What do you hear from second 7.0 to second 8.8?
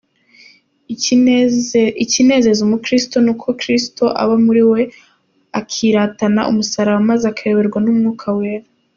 maze akayoborwa numwuka wera.